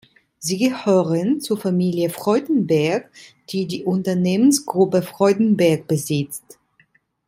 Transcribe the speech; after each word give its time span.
Sie 0.39 0.57
gehören 0.57 1.41
zur 1.41 1.59
Familie 1.59 2.09
Freudenberg, 2.09 3.07
die 3.51 3.67
die 3.67 3.83
Unternehmensgruppe 3.83 5.03
Freudenberg 5.03 5.87
besitzt. 5.87 6.57